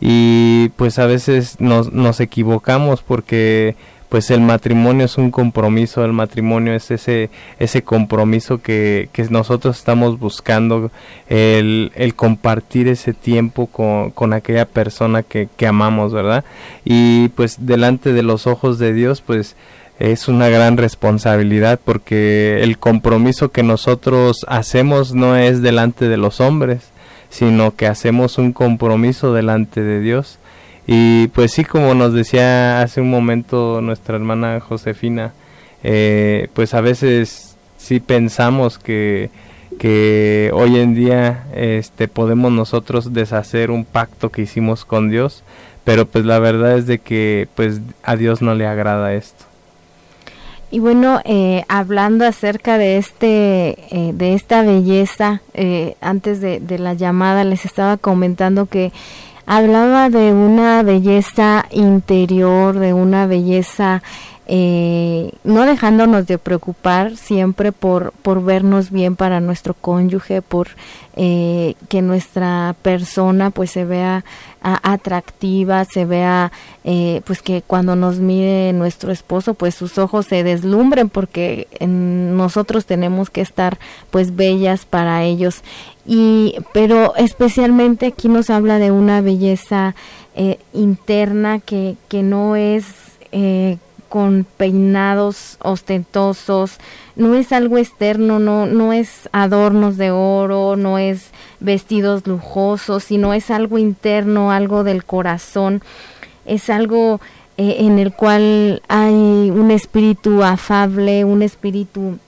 [0.00, 3.76] y pues a veces nos, nos equivocamos porque
[4.08, 9.76] pues el matrimonio es un compromiso, el matrimonio es ese, ese compromiso que, que nosotros
[9.76, 10.90] estamos buscando,
[11.28, 16.44] el, el compartir ese tiempo con, con aquella persona que, que, amamos, ¿verdad?
[16.84, 19.56] Y pues delante de los ojos de Dios, pues
[19.98, 26.40] es una gran responsabilidad porque el compromiso que nosotros hacemos no es delante de los
[26.40, 26.92] hombres,
[27.30, 30.38] sino que hacemos un compromiso delante de Dios.
[30.86, 35.32] Y pues sí, como nos decía hace un momento nuestra hermana Josefina,
[35.82, 39.30] eh, pues a veces sí pensamos que,
[39.78, 45.44] que hoy en día este, podemos nosotros deshacer un pacto que hicimos con Dios,
[45.84, 49.47] pero pues la verdad es de que pues a Dios no le agrada esto.
[50.70, 56.78] Y bueno, eh, hablando acerca de este, eh, de esta belleza, eh, antes de, de,
[56.78, 58.92] la llamada les estaba comentando que
[59.46, 64.02] hablaba de una belleza interior, de una belleza
[64.50, 70.68] eh, no dejándonos de preocupar siempre por, por vernos bien para nuestro cónyuge, por
[71.16, 74.24] eh, que nuestra persona pues se vea
[74.62, 76.50] atractiva, se vea
[76.84, 82.86] eh, pues que cuando nos mire nuestro esposo pues sus ojos se deslumbren porque nosotros
[82.86, 83.78] tenemos que estar
[84.10, 85.60] pues bellas para ellos.
[86.06, 89.94] Y pero especialmente aquí nos habla de una belleza
[90.72, 92.86] interna que, que no es
[94.08, 96.78] con peinados ostentosos,
[97.16, 103.34] no es algo externo, no, no es adornos de oro, no es vestidos lujosos, sino
[103.34, 105.82] es algo interno, algo del corazón,
[106.46, 107.20] es algo
[107.56, 112.18] eh, en el cual hay un espíritu afable, un espíritu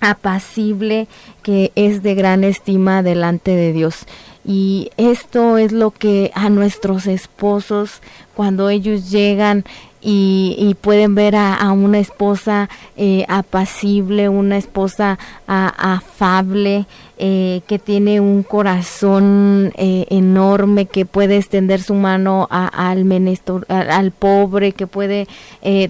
[0.00, 1.08] apacible
[1.42, 4.06] que es de gran estima delante de Dios.
[4.44, 8.00] Y esto es lo que a nuestros esposos,
[8.34, 9.64] cuando ellos llegan
[10.00, 16.86] y, pueden ver a, una esposa eh, apacible, una esposa afable,
[17.18, 24.12] eh, que tiene un corazón eh, enorme, que puede extender su mano al, menestor, al,
[24.12, 25.26] pobre, que puede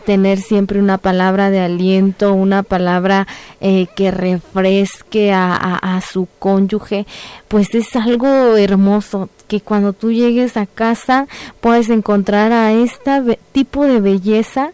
[0.04, 3.26] tener siempre una palabra de aliento, una palabra
[3.60, 7.06] que refresque a, a su cónyuge,
[7.48, 11.26] pues es algo hermoso que cuando tú llegues a casa
[11.60, 14.72] puedes encontrar a este tipo de belleza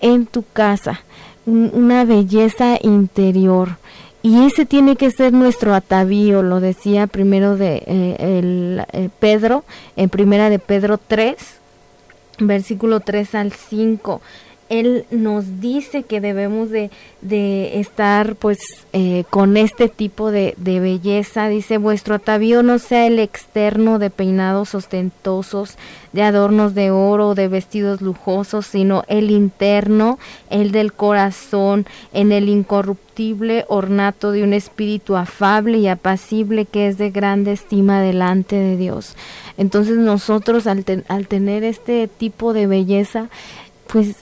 [0.00, 1.00] en tu casa,
[1.46, 3.79] una belleza interior.
[4.22, 9.64] Y ese tiene que ser nuestro atavío, lo decía primero de eh, el, eh, Pedro,
[9.96, 11.36] en primera de Pedro 3,
[12.38, 14.20] versículo 3 al 5.
[14.70, 16.90] Él nos dice que debemos de,
[17.22, 18.60] de estar pues
[18.92, 21.48] eh, con este tipo de, de, belleza.
[21.48, 25.76] Dice, vuestro atavío no sea el externo de peinados ostentosos,
[26.12, 32.48] de adornos de oro, de vestidos lujosos, sino el interno, el del corazón, en el
[32.48, 38.76] incorruptible ornato de un espíritu afable y apacible que es de grande estima delante de
[38.76, 39.16] Dios.
[39.58, 43.28] Entonces nosotros al, al tener este tipo de belleza,
[43.88, 44.14] pues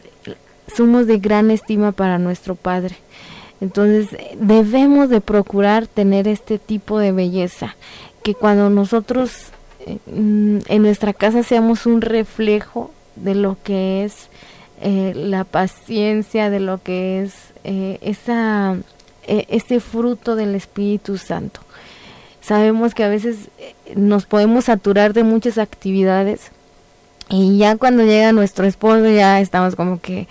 [0.74, 2.96] somos de gran estima para nuestro Padre.
[3.60, 4.08] Entonces
[4.38, 7.76] debemos de procurar tener este tipo de belleza,
[8.22, 9.48] que cuando nosotros
[9.86, 14.28] eh, en nuestra casa seamos un reflejo de lo que es
[14.80, 18.76] eh, la paciencia, de lo que es eh, esa,
[19.26, 21.60] eh, fruto del Espíritu Santo.
[22.40, 23.50] Sabemos que a veces
[23.96, 26.52] nos podemos saturar de muchas actividades
[27.28, 30.28] y ya cuando llega nuestro esposo ya estamos como que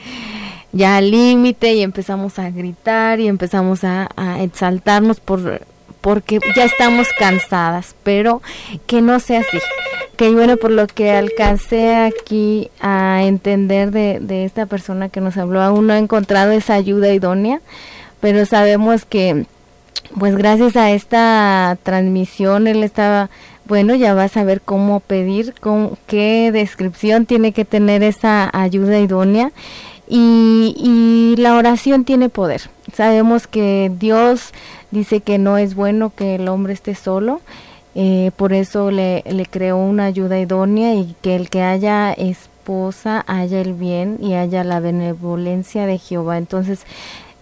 [0.72, 4.10] ya al límite y empezamos a gritar y empezamos a,
[4.42, 5.62] exaltarnos por
[6.02, 8.42] porque ya estamos cansadas, pero
[8.86, 9.58] que no sea así.
[10.16, 15.36] Que bueno, por lo que alcancé aquí a entender de, de esta persona que nos
[15.38, 17.62] habló, aún no ha encontrado esa ayuda idónea,
[18.22, 19.46] pero sabemos que
[20.18, 23.30] pues gracias a esta transmisión él estaba
[23.68, 29.00] bueno, ya vas a ver cómo pedir, con qué descripción tiene que tener esa ayuda
[29.00, 29.52] idónea.
[30.10, 32.70] Y, y, la oración tiene poder.
[32.94, 34.54] Sabemos que Dios
[34.90, 37.42] dice que no es bueno que el hombre esté solo,
[37.94, 43.26] eh, por eso le, le creó una ayuda idónea y que el que haya esposa
[43.28, 46.38] haya el bien y haya la benevolencia de Jehová.
[46.38, 46.86] Entonces,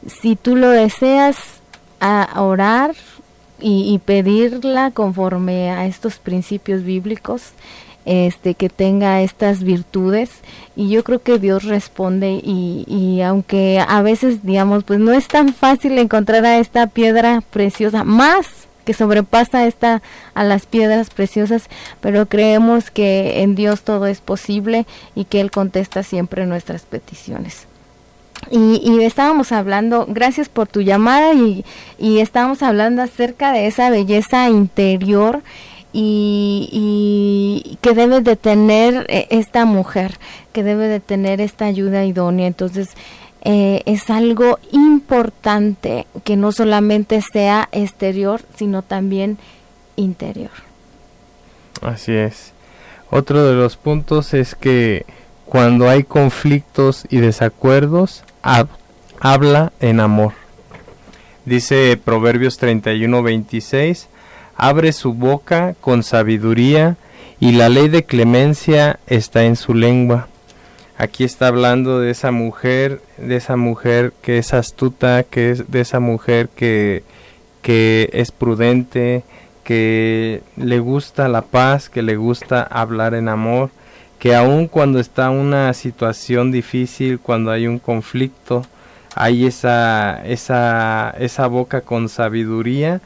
[0.07, 1.35] si tú lo deseas,
[1.99, 2.95] a orar,
[3.59, 7.53] y, y, pedirla conforme a estos principios bíblicos,
[8.05, 10.29] este que tenga estas virtudes
[10.75, 15.27] y yo creo que Dios responde y, y aunque a veces digamos pues no es
[15.27, 20.01] tan fácil encontrar a esta piedra preciosa más que sobrepasa esta
[20.35, 21.69] a las piedras preciosas,
[22.01, 24.85] pero creemos que en Dios todo es posible
[25.15, 27.65] y que Él contesta siempre nuestras peticiones.
[28.51, 31.65] Y, y, estábamos hablando, gracias por tu llamada y,
[31.97, 35.41] y estábamos hablando acerca de esa belleza interior
[35.93, 40.19] y, y, que debe de tener esta mujer,
[40.53, 42.45] que debe de tener esta ayuda idónea.
[42.45, 42.89] Entonces,
[43.47, 49.37] eh, es algo importante que no solamente sea exterior, sino también
[49.95, 50.49] interior.
[51.81, 52.53] Así es.
[53.11, 55.05] Otro de los puntos es que
[55.45, 58.67] cuando hay conflictos y desacuerdos, hab
[59.19, 60.33] habla en amor.
[61.45, 64.07] Dice Proverbios 31, 26,
[64.55, 66.95] abre su boca con sabiduría
[67.39, 70.27] y la ley de clemencia está en su lengua.
[70.97, 75.81] Aquí está hablando de esa mujer, de esa mujer que es astuta, que es de
[75.81, 77.03] esa mujer que,
[77.63, 79.23] que es prudente,
[79.63, 83.71] que le gusta la paz, que le gusta hablar en amor,
[84.25, 88.65] que aun cuando está una situación difícil, cuando hay un conflicto,
[89.13, 93.01] hay esa, esa, esa boca con sabiduría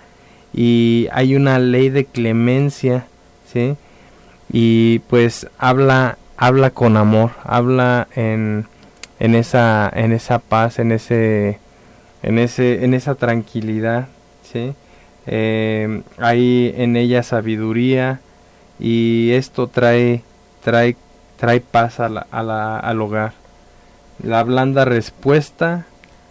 [0.54, 3.06] y hay una ley de clemencia,
[3.52, 3.76] ¿sí?
[4.50, 8.66] Y pues habla, habla con amor, habla en,
[9.20, 11.60] en esa, en esa paz, en ese,
[12.24, 14.08] en ese, en esa tranquilidad,
[14.50, 14.74] ¿sí?
[15.28, 18.22] Eh, hay en ella sabiduría
[18.80, 20.24] y esto trae,
[20.64, 20.96] trae,
[21.40, 23.34] trae paz a la, a la, al hogar.
[24.22, 25.86] La blanda respuesta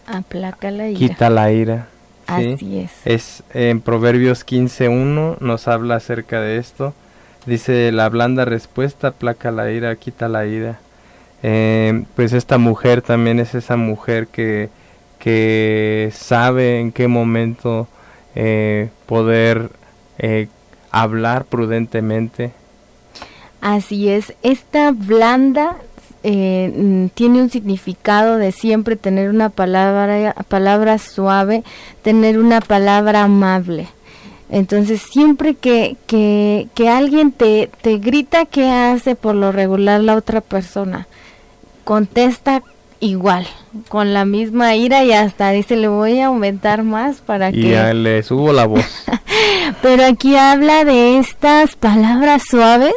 [0.07, 0.99] aplaca la ira.
[0.99, 1.89] quita la ira.
[2.37, 2.53] ¿sí?
[2.55, 2.93] Así es.
[3.05, 6.95] Es en Proverbios 15.1 nos habla acerca de esto.
[7.47, 10.79] Dice, la blanda respuesta aplaca la ira, quita la ira.
[11.43, 14.69] Eh, pues esta mujer también es esa mujer que,
[15.19, 17.89] que sabe en qué momento
[18.35, 19.71] eh, poder
[20.19, 20.49] eh,
[20.91, 22.53] hablar prudentemente.
[23.61, 25.77] Así es, esta blanda
[26.23, 31.63] eh, tiene un significado de siempre tener una palabra, palabra suave,
[32.03, 33.89] tener una palabra amable.
[34.51, 40.17] Entonces, siempre que, que, que alguien te, te grita, ¿qué hace por lo regular la
[40.17, 41.07] otra persona?
[41.85, 42.63] Contesta
[43.01, 43.47] igual,
[43.89, 47.71] con la misma ira y hasta dice, le voy a aumentar más para y que...
[47.71, 49.05] ya le subo la voz.
[49.83, 52.95] Pero aquí habla de estas palabras suaves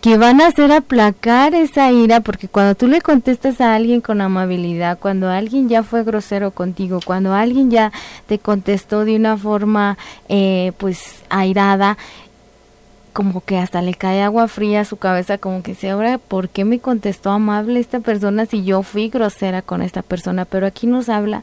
[0.00, 4.20] que van a hacer aplacar esa ira, porque cuando tú le contestas a alguien con
[4.20, 7.92] amabilidad, cuando alguien ya fue grosero contigo, cuando alguien ya
[8.26, 9.98] te contestó de una forma
[10.28, 11.98] eh, pues airada,
[13.12, 16.48] como que hasta le cae agua fría a su cabeza, como que dice, ahora, ¿por
[16.48, 20.44] qué me contestó amable esta persona si yo fui grosera con esta persona?
[20.46, 21.42] Pero aquí nos habla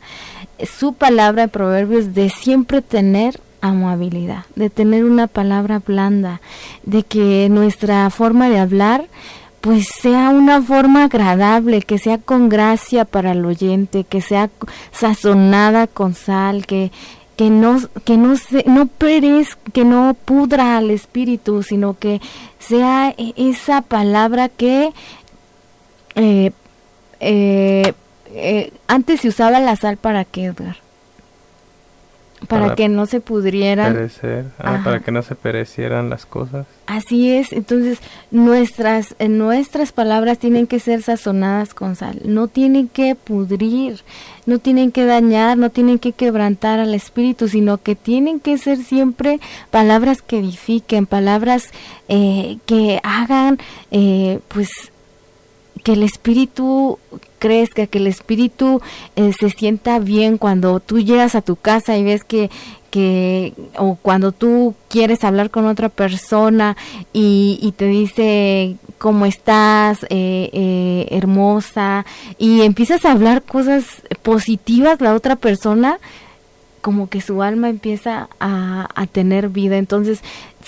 [0.66, 6.42] su palabra de Proverbios de siempre tener amabilidad, de tener una palabra blanda,
[6.84, 9.06] de que nuestra forma de hablar
[9.62, 14.50] pues sea una forma agradable, que sea con gracia para el oyente, que sea
[14.92, 16.92] sazonada con sal, que
[17.36, 22.20] que no que no se, no perez, que no pudra al espíritu, sino que
[22.60, 24.92] sea e, esa palabra que
[26.16, 26.52] eh,
[27.20, 27.94] eh,
[28.34, 30.78] eh, antes se usaba la sal para qué, Edgar?
[32.48, 34.10] Para, que no se pudrieran.
[34.60, 36.68] Ah, para que no se perecieran las cosas.
[36.86, 38.00] Así es, entonces
[38.32, 44.02] nuestras, eh, nuestras palabras tienen que ser sazonadas con sal, no tienen que pudrir,
[44.46, 48.78] no tienen que dañar, no tienen que quebrantar al espíritu, sino que tienen que ser
[48.78, 49.40] siempre
[49.72, 51.66] palabras que edifiquen, palabras
[52.08, 53.58] eh, que hagan,
[53.92, 54.92] eh, pues,
[55.88, 57.00] que el espíritu
[57.40, 58.82] crezca, que el espíritu
[59.16, 62.50] eh, se sienta bien cuando tú llegas a tu casa y ves que
[62.92, 66.76] que o cuando tú quieres hablar con otra persona
[67.14, 72.06] y, te dice cómo estás eh, eh, hermosa
[72.38, 73.86] y empiezas a hablar cosas
[74.24, 76.00] positivas la otra persona
[76.82, 79.78] como que su alma empieza a, a tener vida.
[79.78, 80.20] Entonces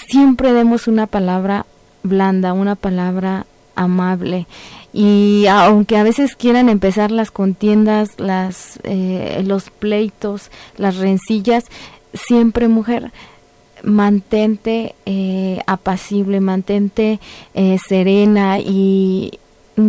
[0.07, 1.65] siempre demos una palabra
[2.03, 3.45] blanda una palabra
[3.75, 4.47] amable
[4.91, 11.65] y aunque a veces quieran empezar las contiendas, las, eh, los pleitos, las rencillas,
[12.13, 13.11] siempre mujer,
[13.83, 17.19] mantente eh, apacible, mantente
[17.53, 19.39] eh, serena y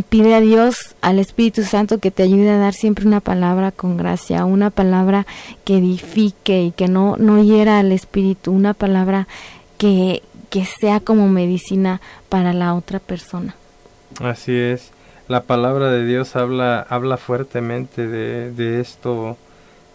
[0.08, 3.96] pide a Dios, al Espíritu Santo que te ayude a dar siempre una palabra con
[3.96, 5.26] gracia, una palabra
[5.64, 9.26] que edifique y que no, no hiera al Espíritu, una palabra
[9.78, 13.56] que, que sea como medicina para la otra persona.
[14.20, 14.90] Así es.
[15.28, 19.38] La palabra de Dios habla, habla fuertemente de, de esto,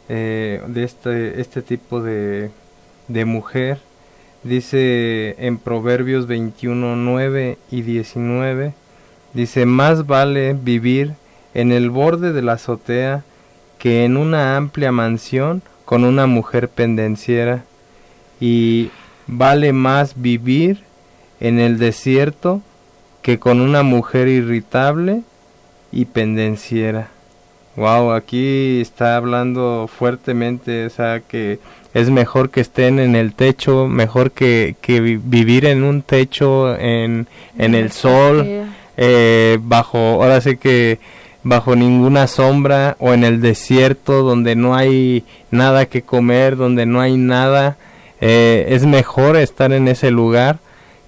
[0.09, 2.49] eh, de este, este tipo de,
[3.07, 3.78] de mujer.
[4.43, 8.73] Dice en Proverbios 21, 9 y 19,
[9.34, 11.13] dice, más vale vivir
[11.53, 13.23] en el borde de la azotea
[13.78, 17.63] que en una amplia mansión con una mujer pendenciera,
[18.39, 18.89] y
[19.28, 20.84] vale más vivir
[21.39, 22.61] en el desierto
[23.26, 25.23] que con una mujer irritable
[25.91, 27.07] y pendenciera.
[27.76, 31.57] Wow, aquí está hablando fuertemente, o sea, que
[31.95, 37.26] es mejor que estén en el techo, mejor que, que vivir en un techo, en,
[37.57, 40.99] en el sol, eh, bajo, ahora sé que
[41.41, 47.01] bajo ninguna sombra o en el desierto donde no hay nada que comer, donde no
[47.01, 47.76] hay nada,
[48.21, 50.59] eh, es mejor estar en ese lugar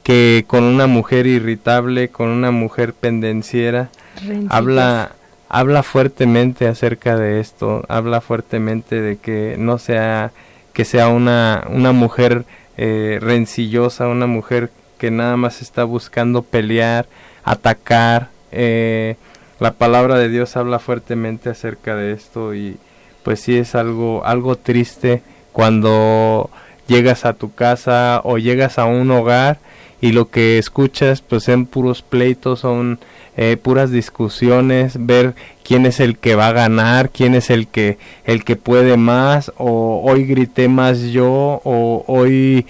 [0.08, 3.90] que con una mujer irritable, con una mujer pendenciera,
[4.48, 5.12] habla
[5.50, 10.32] habla fuertemente acerca de esto, habla fuertemente de que no sea
[10.72, 12.46] que sea una una mujer
[12.78, 17.06] eh, rencillosa, una mujer que nada más está buscando pelear,
[17.44, 18.30] atacar.
[18.54, 19.18] Eh,
[19.60, 22.78] la palabra de Dios habla fuertemente acerca de esto y
[23.24, 26.50] pues sí es algo algo triste cuando
[26.88, 29.60] llegas a tu casa o llegas a un hogar
[30.02, 33.00] y lo que escuchas pues son puros pleitos, son
[33.36, 37.98] eh, puras discusiones, ver quién es el que va a ganar, quién es el que
[38.26, 42.66] el que puede más o hoy grité más yo o hoy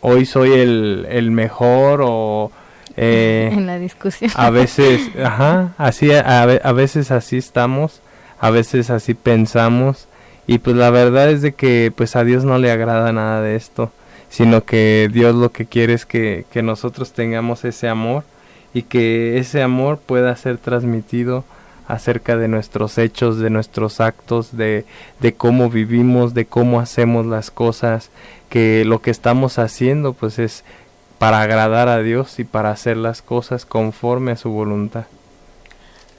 [0.00, 2.50] hoy soy el, el mejor o
[2.96, 4.30] eh, en la discusión.
[4.34, 8.00] a veces ajá así a, a veces así estamos
[8.40, 10.08] a veces así pensamos
[10.46, 13.56] y pues la verdad es de que pues a Dios no le agrada nada de
[13.56, 13.90] esto
[14.34, 18.24] sino que Dios lo que quiere es que, nosotros tengamos ese amor
[18.72, 21.44] y que ese amor pueda ser transmitido
[21.86, 24.86] acerca de nuestros hechos, de nuestros actos, de,
[25.20, 28.10] de cómo vivimos, de cómo hacemos las cosas,
[28.48, 30.64] que lo que estamos haciendo pues es
[31.20, 35.04] para agradar a Dios y para hacer las cosas conforme a su voluntad.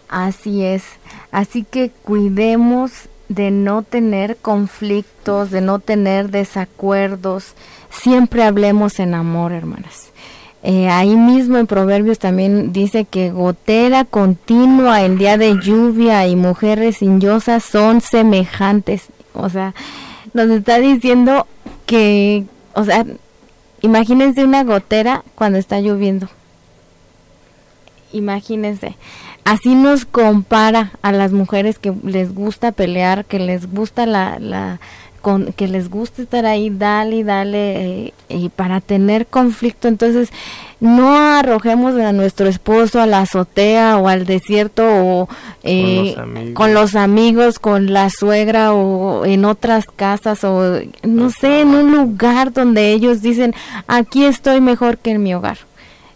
[0.08, 0.86] Así es,
[1.34, 7.56] así que cuidemos de no tener conflictos, de no tener desacuerdos,
[8.02, 10.12] siempre hablemos en amor, hermanas.
[10.68, 16.36] Eh, ahí mismo en Proverbios también dice que gotera continua en día de lluvia y
[16.36, 19.10] mujeres ciñosas son semejantes.
[19.34, 19.76] O sea,
[20.34, 21.46] nos está diciendo
[21.86, 23.06] que, o sea,
[23.82, 26.30] imagínense una gotera cuando está lloviendo.
[28.12, 28.96] Imagínense.
[29.44, 34.80] Así nos compara a las mujeres que les gusta pelear, que les gusta la, la
[35.26, 40.30] con, que les gusta estar ahí, dale, dale, eh, y para tener conflicto, entonces
[40.80, 45.28] no arrojemos a nuestro esposo a la azotea o al desierto o
[45.64, 46.16] eh,
[46.54, 51.92] con, los amigos, con la suegra o en otras casas o no sé, en un
[51.92, 53.56] lugar donde ellos dicen,
[53.88, 55.58] aquí estoy mejor que en mi hogar.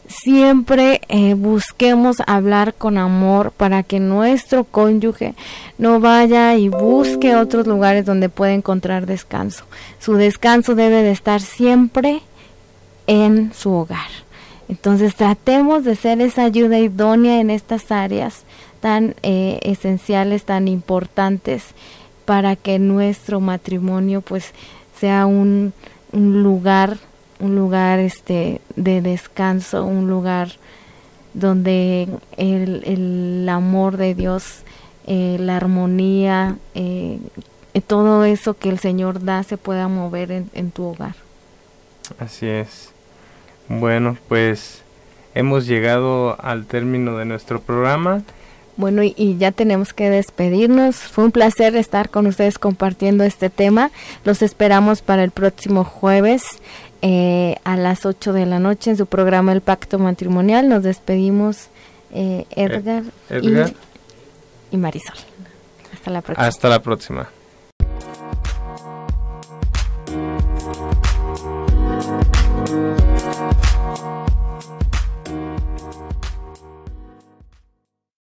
[0.10, 5.36] Siempre eh, busquemos hablar con amor para que nuestro cónyuge
[5.78, 9.66] no vaya y busque otros lugares donde pueda encontrar descanso.
[10.00, 12.22] Su descanso debe de estar siempre
[13.06, 14.10] en su hogar.
[14.68, 18.44] Entonces tratemos de ser esa ayuda idónea en estas áreas
[18.82, 21.66] tan eh, esenciales, tan importantes
[22.26, 24.54] para que nuestro matrimonio pues
[25.00, 25.74] sea un,
[26.12, 26.98] lugar,
[27.40, 30.50] un lugar este de descanso, un lugar
[31.34, 34.64] donde el, amor de Dios,
[35.08, 37.20] eh, la armonía, eh,
[37.88, 41.16] todo eso que el Señor da se pueda mover en tu hogar.
[42.20, 42.92] Así es.
[43.70, 44.82] Bueno, pues
[45.36, 48.24] hemos llegado al término de nuestro programa.
[48.78, 50.96] Bueno, y, ya tenemos que despedirnos.
[50.96, 53.92] Fue un placer estar con ustedes compartiendo este tema.
[54.24, 56.44] Los esperamos para el próximo jueves
[57.02, 60.68] eh, a las 8 de la noche en su programa El Pacto Matrimonial.
[60.68, 61.68] Nos despedimos
[62.12, 63.74] eh, Edgar, Edgar.
[64.72, 65.16] Y, y Marisol.
[65.94, 66.48] Hasta la próxima.
[66.48, 67.30] Hasta la próxima.